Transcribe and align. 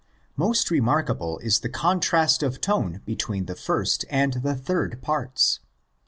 Most 0.35 0.71
remarkable 0.71 1.37
is 1.43 1.59
the 1.59 1.69
contrast 1.69 2.41
of 2.41 2.59
tone 2.59 3.01
between 3.05 3.45
the 3.45 3.53
first 3.53 4.03
and 4.09 4.33
the 4.33 4.55
third 4.55 4.99
parts. 5.03 5.59